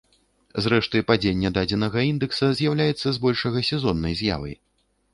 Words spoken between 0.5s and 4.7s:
Зрэшты, падзенне дадзенага індэкса з'яўляецца збольшага сезоннай з'явай.